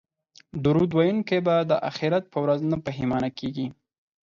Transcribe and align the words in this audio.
درود 0.63 0.91
ویونکی 0.97 1.39
به 1.45 1.55
د 1.69 1.71
اخرت 1.89 2.23
په 2.33 2.37
ورځ 2.43 2.59
نه 2.71 2.77
پښیمانه 2.85 3.29
کیږي 3.39 3.67